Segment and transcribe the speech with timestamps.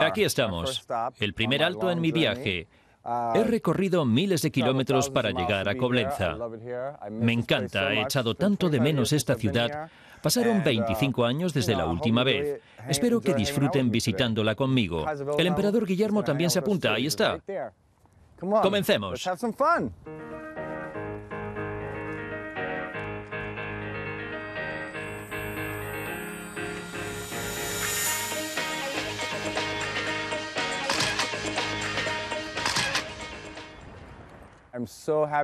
[0.00, 0.86] Aquí estamos,
[1.18, 2.68] el primer alto en mi viaje.
[3.34, 6.36] He recorrido miles de kilómetros para llegar a Coblenza.
[7.10, 9.90] Me encanta, he echado tanto de menos esta ciudad.
[10.22, 12.60] Pasaron 25 años desde la última vez.
[12.88, 15.06] Espero que disfruten visitándola conmigo.
[15.38, 17.38] El emperador Guillermo también se apunta, ahí está.
[18.38, 19.28] Comencemos.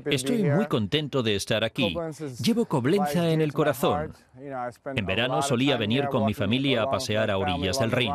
[0.07, 1.97] Estoy muy contento de estar aquí.
[2.43, 4.13] Llevo Coblenza en el corazón.
[4.95, 8.13] En verano solía venir con mi familia a pasear a orillas del Rin.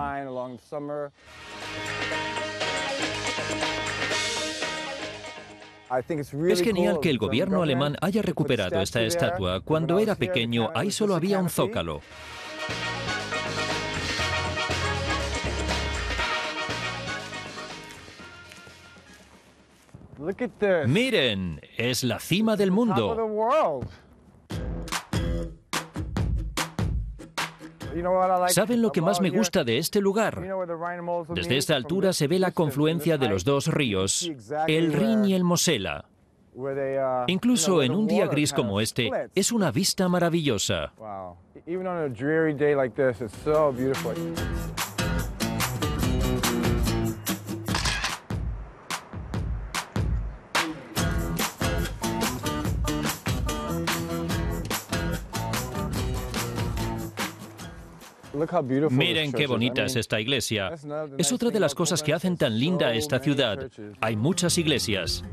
[6.49, 9.59] Es genial que el gobierno alemán haya recuperado esta estatua.
[9.59, 12.01] Cuando era pequeño, ahí solo había un zócalo.
[20.87, 23.17] Miren, es la cima del mundo.
[28.49, 30.41] ¿Saben lo que más me gusta de este lugar?
[31.29, 34.31] Desde esta altura se ve la confluencia de los dos ríos,
[34.67, 36.05] el Rin y el Mosela.
[37.27, 40.93] Incluso en un día gris como este, es una vista maravillosa.
[58.89, 60.71] Miren qué bonita es esta iglesia.
[61.17, 63.69] Es otra de las cosas que hacen tan linda esta ciudad.
[63.99, 65.23] Hay muchas iglesias.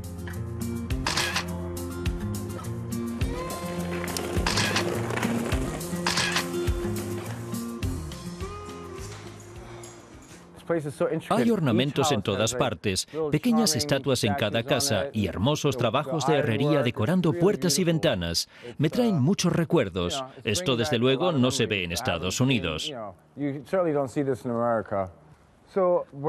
[11.29, 16.83] Hay ornamentos en todas partes, pequeñas estatuas en cada casa y hermosos trabajos de herrería
[16.83, 18.49] decorando puertas y ventanas.
[18.77, 20.23] Me traen muchos recuerdos.
[20.43, 22.93] Esto, desde luego, no se ve en Estados Unidos.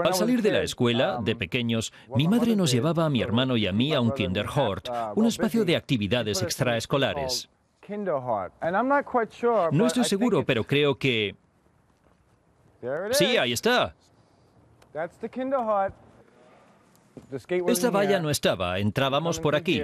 [0.04, 3.66] Al salir de la escuela, de pequeños, mi madre nos llevaba a mi hermano y
[3.66, 7.48] a mí a un Kinderhort, un espacio de actividades extraescolares.
[9.72, 11.34] No estoy seguro, pero creo que...
[13.12, 13.94] Sí, ahí está.
[17.68, 19.82] Esta valla no estaba, entrábamos por aquí.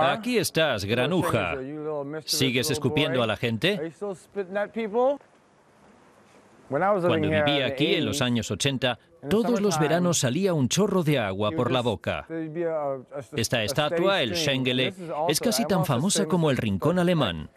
[0.00, 1.54] Aquí estás, granuja.
[2.24, 3.92] ¿Sigues escupiendo a la gente?
[7.06, 8.98] Cuando vivía aquí en los años 80,
[9.30, 12.26] todos los veranos salía un chorro de agua por la boca.
[13.36, 14.92] Esta estatua, el Schengele,
[15.28, 17.48] es casi tan famosa como el rincón alemán.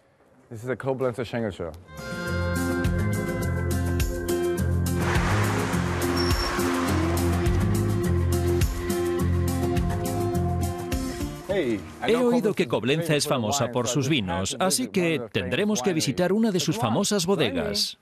[12.08, 16.52] He oído que Coblenza es famosa por sus vinos, así que tendremos que visitar una
[16.52, 17.98] de sus famosas bodegas.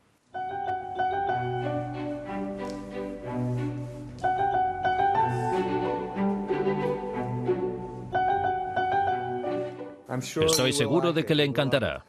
[10.18, 12.06] Estoy seguro de que le encantará.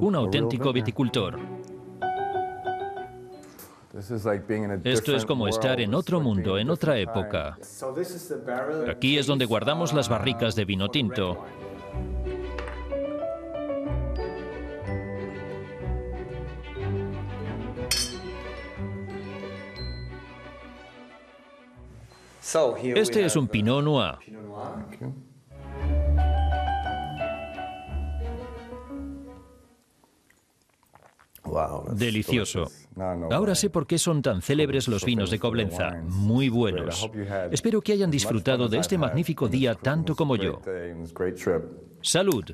[0.00, 1.38] Un auténtico viticultor.
[4.84, 7.58] Esto es como estar en otro mundo, en otra época.
[8.88, 11.44] Aquí es donde guardamos las barricas de vino tinto.
[22.82, 24.18] Este es un Pinot Noir.
[31.92, 32.70] Delicioso.
[33.30, 36.02] Ahora sé por qué son tan célebres los vinos de Coblenza.
[36.04, 37.10] Muy buenos.
[37.50, 40.60] Espero que hayan disfrutado de este magnífico día tanto como yo.
[42.02, 42.44] Salud.